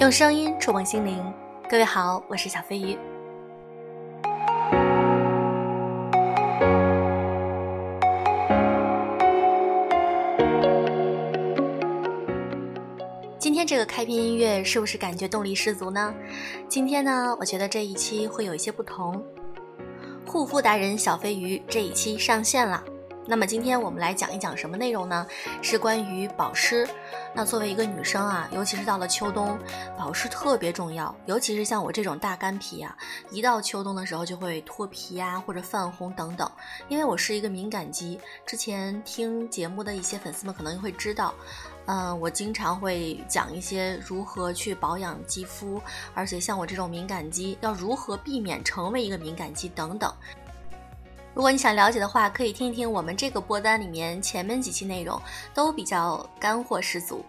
[0.00, 1.22] 用声音触碰心灵，
[1.68, 2.96] 各位好，我是小飞鱼。
[13.38, 16.14] 今天这个开篇音乐是不是感觉动力十足呢？
[16.66, 19.22] 今天呢，我觉得这一期会有一些不同。
[20.26, 22.82] 护肤达人小飞鱼这一期上线了。
[23.30, 25.24] 那么今天我们来讲一讲什么内容呢？
[25.62, 26.84] 是关于保湿。
[27.32, 29.56] 那作为一个女生啊，尤其是到了秋冬，
[29.96, 31.14] 保湿特别重要。
[31.26, 32.96] 尤其是像我这种大干皮啊，
[33.30, 36.50] 一到秋冬的时候就会脱皮呀，或者泛红等等。
[36.88, 41.32] 因为我是一个敏感肌，之前听节目的一些粉丝们可能会知道，
[41.86, 45.80] 嗯，我经常会讲一些如何去保养肌肤，
[46.14, 50.12] 而且像我这种敏感肌要如何避免成为一个敏感肌等等。
[51.32, 55.20] 如果你想了解的话，可以听一听我们这个播单里面前面几期内容，
[55.54, 57.24] 都比较干货十足。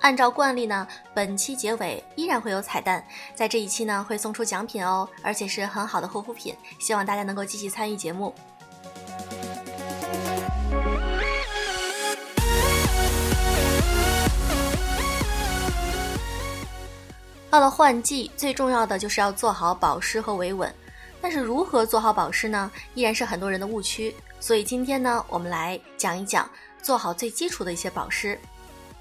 [0.00, 8.34] 按照惯例呢，本期结尾依然会有彩蛋，在这一期呢会送出奖品哦，而且是很好的护肤品，希望大家能够积极参与节目。
[17.48, 20.72] 到了换季，最重要的就是要做好保湿和维稳。
[21.22, 22.70] 但是如何做好保湿呢？
[22.94, 24.14] 依然是很多人的误区。
[24.40, 26.50] 所以今天呢，我们来讲一讲
[26.82, 28.36] 做好最基础的一些保湿。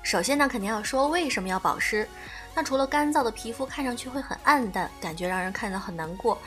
[0.03, 2.07] 首先呢，肯定要说为什么要保湿。
[2.53, 6.37] 那除了干燥的皮肤看上去会很暗淡，感觉让人看得很难过，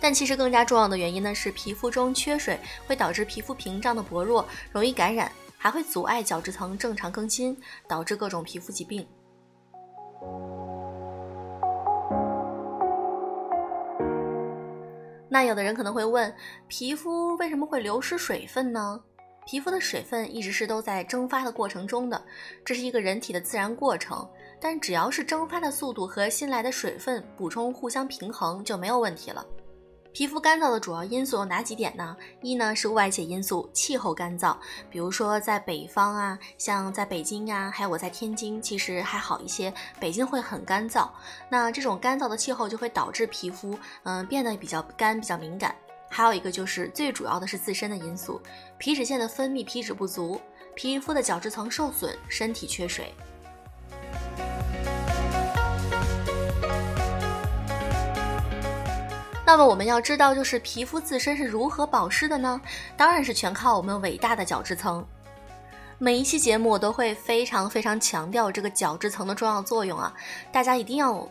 [0.00, 9.06] 但其实更加重要的原因呢是皮肤中缺水会导致皮肤屏障的薄弱，容易感染，还会阻碍角质层正常更新，导致各种皮肤疾病。
[15.36, 16.34] 那有的人可能会问，
[16.66, 18.98] 皮肤为什么会流失水分呢？
[19.44, 22.24] 皮肤的水分一直是都在蒸发的过程中的，
[22.64, 24.26] 这是一个人体的自然过程。
[24.58, 29.44] 但只要是蒸发的速度和新来的水分补充互相平衡，就没有问题了。
[30.16, 32.16] 皮肤干燥的主要因素有哪几点呢？
[32.40, 34.56] 一呢是外界因素，气候干燥，
[34.88, 39.70] 比如说在北方啊，像在北京呀，还有我在天津，其实还好一些。
[40.00, 41.06] 北京会很干燥，
[41.50, 45.76] 那这种干燥的气候就会导致皮肤嗯变得比较干，比较敏感。
[46.08, 48.40] 还有一个就是最主要的是自身的因素，
[48.78, 50.40] 皮脂腺的分泌皮脂不足，
[50.74, 53.12] 皮肤的角质层受损，身体缺水。
[59.46, 62.60] 那么我们要知道，就是皮肤自身是如何保湿的呢？
[62.96, 65.06] 当然是全靠我们伟大的角质层。
[65.98, 70.12] 每一期节目我都会非常非常强调这个角质层的重要作用啊，
[70.50, 71.26] 大家一定要。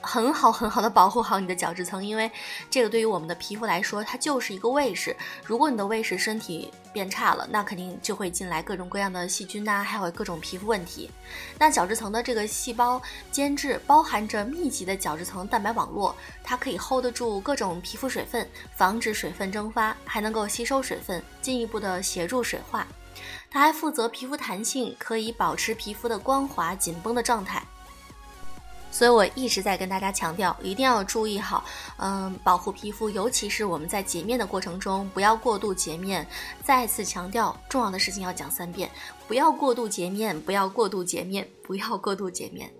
[0.00, 2.30] 很好很好的保护好你的角质层，因为
[2.70, 5.14] 这个对于我们的皮肤来说，它就是一个卫士。
[5.44, 11.10] 如果你的卫士身体变差了，那肯定就会进来各种各样的细菌呐，还有各种皮肤问题。
[11.58, 13.00] 那角质层的这个细胞
[13.30, 22.86] 间质包含着密集的角质层蛋白网络，它可以 hold 得住各种皮肤水分，防止水分蒸发，还能够吸收水分，进一步的协助水化。
[23.50, 27.62] 它还负责皮肤弹性，可以保持皮肤的光滑紧绷的状态。
[28.90, 31.64] 所以我一直在跟大家强调，一定要注意好，
[31.98, 36.26] 嗯，保护皮肤，尤其是我们在洁面的过程中，不要过度洁面。
[36.64, 38.90] 再次强调，重要的事情要讲三遍，
[39.28, 42.70] 不要过度洁面，不要过度洁面，不要过度洁面。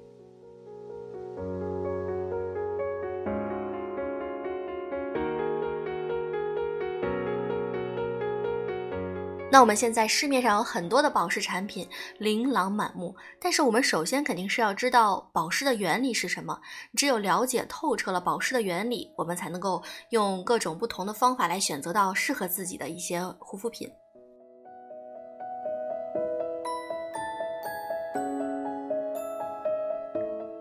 [9.52, 11.88] 那我们现在市面上有很多的保湿产品，
[12.18, 13.12] 琳琅满目。
[13.40, 16.56] 但是我们首先肯定是要知道保湿的原理是什么。
[16.96, 23.90] 只有了解透彻了保湿的原理，我们才能够用各种不同的方法来选择到适合自己的一些护肤品。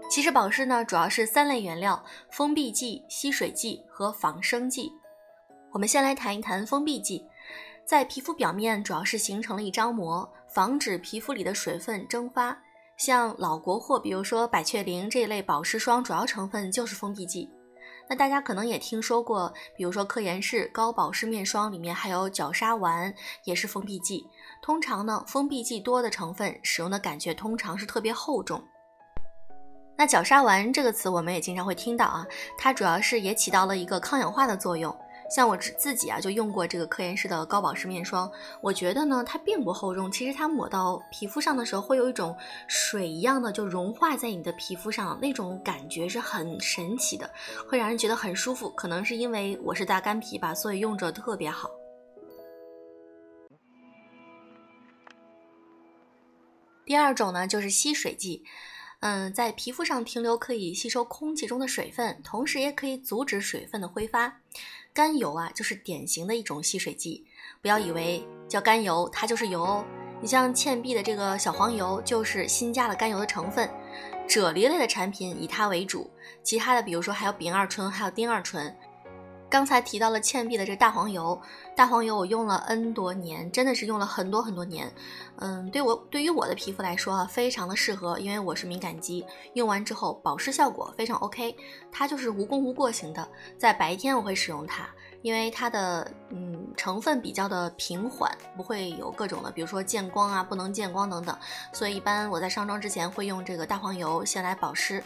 [0.10, 4.92] 其实保湿呢，主要是三类原料：封闭剂、吸水剂和仿生剂。
[5.72, 7.24] 我们先来谈一谈封闭剂。
[7.90, 12.56] 在皮肤表面主要是形成了一张膜，防止皮肤里的水分蒸发。
[12.98, 17.50] 像老国货，比如说百雀羚这一类保湿霜，主要成分就是封闭剂。
[18.08, 23.12] 那大家可能也听说过，比如说科颜氏高保湿面霜里面还有角鲨烷，
[23.44, 24.24] 也是封闭剂。
[24.62, 28.64] 通常呢，封闭剂多的成分使用的感觉通常是特别厚重。
[29.98, 32.24] 那角鲨烷这个词我们也经常会听到啊，
[32.56, 34.96] 它主要是也起到了一个抗氧化的作用。
[35.30, 38.30] 像我自自己啊，就用过这个科颜氏的高保湿面霜，
[38.62, 42.36] 我觉得呢，它并不厚重，其实它抹到皮肤上的时候，会有一种
[42.68, 47.30] 水一样的就融化在你的皮肤上，那种感觉是很神奇的，
[47.68, 48.70] 会让人觉得很舒服。
[48.72, 51.70] 可能是因为我是大干皮吧，所以用着特别好。
[56.86, 58.44] 第二种呢，就是吸水剂。
[59.02, 64.42] 嗯，在皮肤上停留可以吸收空气中的水分，同时也可以阻止水分的挥发。
[64.94, 67.26] 甘油啊，就是典型的一种吸水剂。
[67.62, 69.86] 不要以为叫甘油，它就是油哦。
[70.22, 73.70] 你像倩碧的这个小黄油，就是新加了甘油的成分。
[74.28, 76.12] 啫喱类的产品以它为主，
[76.44, 78.76] 其他的比如说还有丙二醇，还有丁二醇。
[79.50, 81.40] 刚才提到了倩碧的这大黄油，
[81.76, 84.94] 大黄油我用了 N 多年，真的是用了很多很多年。
[85.38, 91.56] 嗯，对我对于我的皮肤来说啊，非常的适合，因为我是敏感肌，用完之后保湿效果非常 OK。
[91.92, 94.88] 它就是无功无过型的，在白天我会使用它，
[95.24, 101.36] 因为它的嗯成分比较的平缓，不会有各种的，比如说见光啊、不能见光等等，
[101.74, 105.04] 所以一般我在上妆之前会用这个大黄油先来保湿。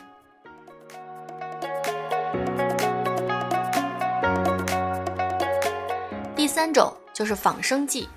[6.44, 8.10] 第三种就是仿生剂，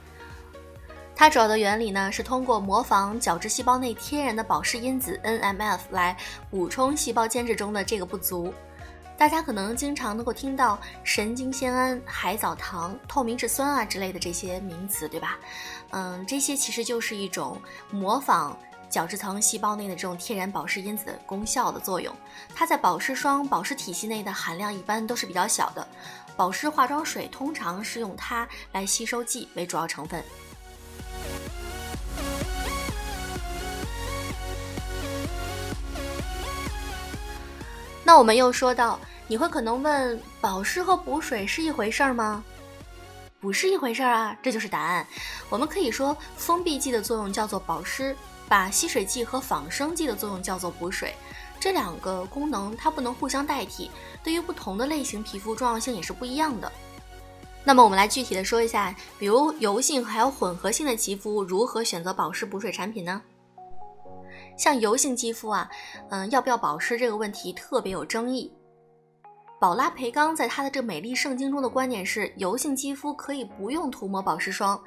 [1.15, 6.17] 它主要的原理呢是通过模仿角质细胞内天然的保湿因子 NMF 来
[6.51, 8.53] 补充细胞间质中的这个不足。
[9.17, 15.39] 大家可能经常能够听到神经酰胺、海藻糖、透明质酸啊之类的这些名词，对吧？
[15.91, 17.57] 嗯，这些其实就是一种
[17.93, 22.15] 模仿角质层细胞内的这种天然保湿因子的功效的作用。
[22.55, 25.87] 它在保湿霜、保湿体系内的含量一般都是比较小的。
[26.37, 30.23] 保湿化妆水通常是用它来吸收剂为主要成分。
[38.05, 42.45] 那我们又说到，你会可能问，保湿和补水是一回事儿吗？
[43.41, 45.07] 不是一回事儿啊，这就是答案。
[45.49, 48.17] 我们可以说，封闭剂的作用叫做保湿，
[48.49, 51.15] 把吸水剂和仿生剂的作用叫做补水。
[51.59, 53.91] 这两个功能它不能互相代替，
[54.23, 56.71] 对于不同的类型皮肤重要性也是不一样的。
[57.65, 63.21] 那么我们来具体的说一下，比如油性还有混合性的肌肤如何选择保湿补水产品呢？
[64.57, 65.69] 像油性肌肤啊，
[66.11, 68.53] 嗯，要不要保湿这个问题特别有争议。
[69.59, 74.79] 宝拉培刚在他的这美丽圣经中的观点是，油性肌肤可以不用涂抹保湿霜。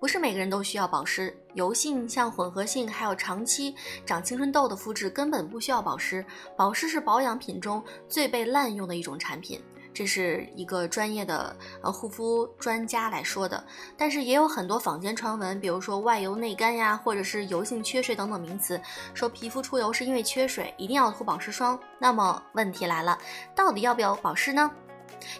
[0.00, 3.74] 不是每个人都需要保湿，油性、像混合性，还有长期
[4.06, 6.24] 长青春痘的肤质根本不需要保湿。
[6.56, 9.62] 保湿是保养品中最被滥用的一种产品，
[9.94, 13.64] 这是一个专业的呃护肤专家来说的。
[13.96, 18.80] 但是也有很多坊间传闻，比如说外油内干呀，或者是油性缺水等等名词，
[19.14, 21.78] 说皮肤出油是因为缺水，一定要涂保湿霜。
[21.98, 23.16] 那么问题来了，
[23.54, 24.70] 到底要不要保湿呢？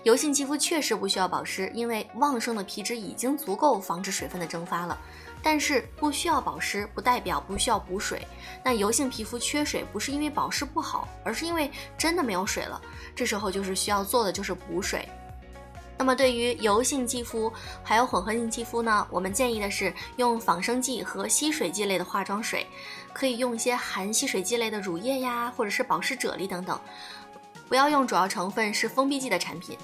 [0.02, 4.98] 油性肌肤确实不需要保湿，因为旺盛的皮脂已经足够防止水分的蒸发了。
[5.44, 8.26] 但是不需要保湿，不代表不需要补水。
[8.64, 12.80] 那油性皮肤缺水，不是因为保湿不好，而是因为真的没有水了。
[13.14, 15.06] 这时候就是需要做的就是补水。
[15.96, 17.52] 那么对于油性肌肤
[17.82, 22.66] 还有混合性肌肤呢，我们建议的是用仿生剂和吸水剂类的化妆水，
[23.12, 26.80] 可以用一些含吸水剂类的乳液呀，或者是保湿啫喱等等。
[27.68, 29.78] 不要用主要成分是封闭剂的产品，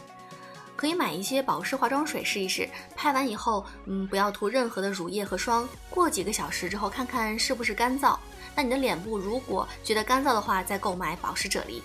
[0.81, 2.67] 可以买一些保湿化妆水试一试。
[2.97, 5.69] 拍完以后，嗯，不要涂任何的乳液和霜。
[5.91, 8.17] 过几个小时之后，看看是不是干燥。
[8.56, 11.82] 那你的脸部如果觉得干燥的话，再购买保湿啫喱。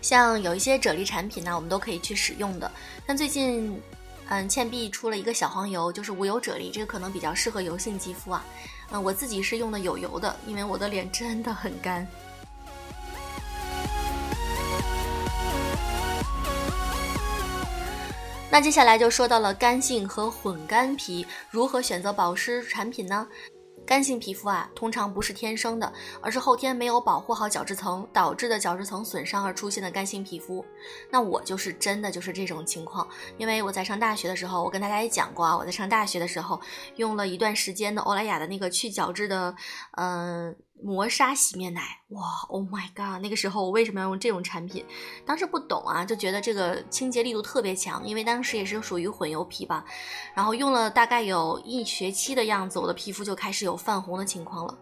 [0.00, 2.70] 像有一些啫喱产品呢，我们都可以去使用的。
[3.04, 3.82] 但最近，
[4.28, 8.44] 嗯，倩碧出了一个小黄油，就是无油啫喱，这个可能比较适合油性肌肤啊。
[8.92, 12.06] 嗯，我自己是用的有油的，因为我的脸真的很干。
[18.50, 23.28] 那接下来就说到了干性和混干皮如何选择保湿产品呢？
[23.86, 25.90] 干性皮肤啊，通常不是天生的，
[26.20, 30.64] 而是后天没有保护好角质层导致的角质层损伤而出现的干性皮肤。
[31.10, 36.60] 那我就是真的就是这种情况，因为我在上大学的时候，我跟大家也讲过啊，我在上大学的时候
[36.96, 39.54] 用了一段时间的欧莱雅的那个去角质的，
[39.92, 40.56] 嗯。
[40.82, 43.20] 磨砂洗面奶，哇，Oh my god！
[43.20, 44.84] 那个时候我为什么要用这种产品？
[45.26, 49.84] 当时不懂啊，就觉得这个清洁力度特别强，因为当时也是属于混油皮吧。
[50.34, 54.78] 然后用了大概有一学期的样子，我的皮肤就开始有泛红的情况了。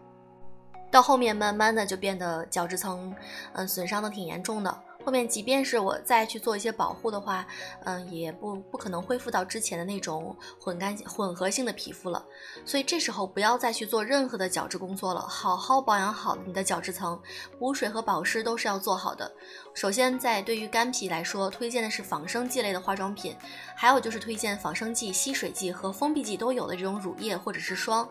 [0.91, 3.15] 到后面慢慢的就变得角质层，
[3.55, 4.83] 嗯，损伤的挺严重的。
[5.07, 7.47] 后面即便是我再去做一些保护的话，
[7.85, 12.27] 嗯，也不不可能恢复到之前的那种混干混合性的皮肤了。
[12.65, 17.17] 所以这时候不要再去做任何的角质工作了，好好保养好你的角质层，
[17.57, 19.31] 补水和保湿都是要做好的。
[19.75, 23.37] 首先在对于干皮来说，推荐的是仿生剂类的化妆品，
[23.77, 28.09] 还有就是推荐仿生剂、吸水剂和封闭剂都有的这种乳液或者是霜。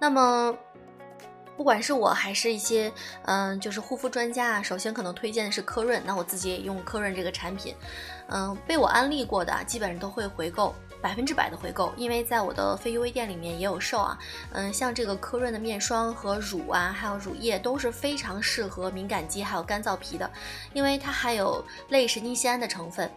[0.00, 0.56] 那么。
[1.56, 2.92] 不管是我还是一些，
[3.26, 7.74] 嗯，就是护肤专家啊，首先可能推荐的是科润，那我自己也用科润这个产品，
[8.28, 10.74] 嗯，被我安利过的基本上都会回购。
[11.02, 14.18] 百分之百的回购，因为在我的非 UV 店里面也有售啊。
[14.52, 20.30] 嗯，像这个科润的面霜和乳啊，还有乳液都是非常适合敏感肌还有干燥皮的，
[20.72, 23.10] 因为它含有类神经酰胺的成分。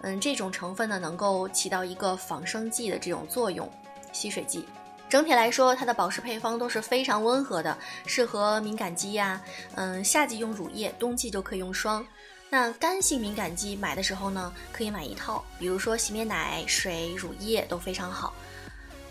[0.00, 3.70] 嗯，这种成分呢能够起到一个仿生剂的这种作用，
[4.10, 4.66] 吸水剂。
[5.14, 9.40] 整体来说，它的保湿配方都是非常温和的，适合敏感肌呀。
[9.76, 12.04] 嗯，夏季用乳液，冬季就可以用霜。
[12.50, 18.34] 那干性敏感肌买的时候呢，可以买一套，比如说洗面奶、水、乳液都非常好。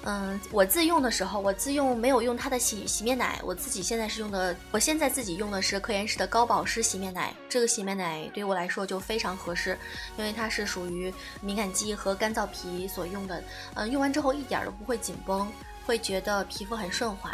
[0.03, 7.33] 嗯，我自用的时候，我自用没有用它的洗洗面奶，我自己现在是用的，我现在自己用的是科颜氏的高保湿洗面奶。
[7.47, 9.79] 这个洗面奶对我来说就非常合适，
[10.17, 13.41] 因为它是属于敏感肌和干燥皮所用的。
[13.75, 15.49] 嗯，用完之后一点都不会紧绷。
[15.85, 17.31] 会觉得皮肤很顺滑，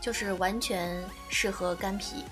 [0.00, 2.24] 就是完全适合干皮。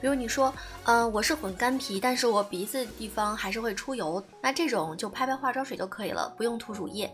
[0.00, 0.52] 比如你说，
[0.84, 7.10] 嗯，我是混干皮，但是我鼻子地方还是会出油，那这种就拍拍化妆水就可以了，不用涂乳液。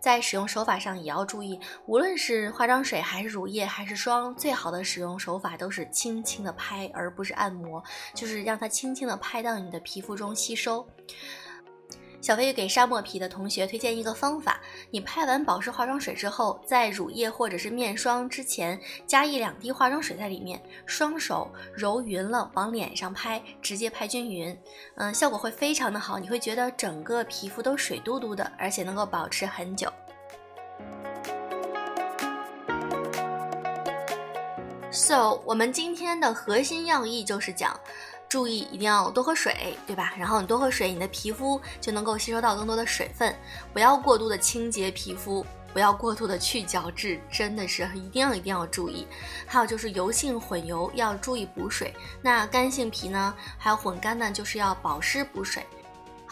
[0.00, 7.82] 在使用手法上也要注意，无论是化妆水还是乳液还是霜，最好的使用手法都是轻轻的拍，而不是按摩，
[8.14, 10.86] 就是让它轻轻的拍到你的皮肤中吸收。
[12.24, 14.58] 小飞鱼给沙漠皮的同学推荐一个方法：
[14.90, 24.58] 你拍完保湿化妆水之后，在乳液或者是面霜之前加一两滴化妆水在里面，双手揉匀了往脸上拍，直接拍均匀，
[24.94, 29.92] 嗯，效果会非常的好，你会觉得整个皮肤都水嘟嘟的，而且能够保持很久。
[34.90, 37.78] So，我们今天的核心要义就是讲。
[38.34, 40.12] 注意一定要多喝水，对吧？
[40.18, 43.32] 然后你多喝水，你的皮肤就能够吸收到更多的水分。
[43.72, 49.06] 不要过度的清洁皮肤，不要过度的去角质，真的是一定要一定要注意。
[49.46, 55.64] 还有就是油性混油要注意补水，那干性皮呢，还有混干呢，就是要保湿补水。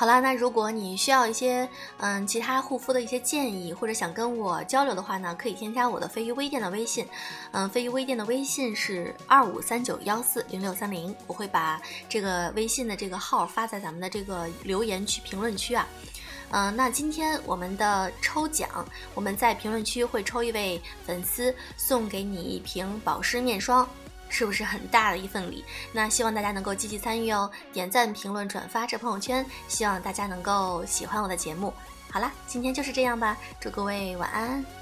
[0.03, 1.69] 好了，那如果你需要一些
[1.99, 7.07] 嗯其他护肤的一些建议，或者想跟我交流的话呢，可以添加我的飞鱼微店的微信，
[7.53, 15.87] 嗯，飞鱼微店的微信是二五三九幺四零六三零，我会把这个微信的这个号发在咱们的这个留言区评论区啊，
[16.51, 23.89] 嗯，那今天我们的抽奖，我们在评论区会抽一位粉丝送给你一瓶保湿面霜。
[24.33, 25.63] 是不是很大的一份礼？
[25.93, 31.73] 那希望大家能够积极参与哦，点赞、评论、转发这朋友圈，希望大家能够喜欢我的节目。
[32.11, 34.82] 好啦，今天就是这样吧，祝各位晚安。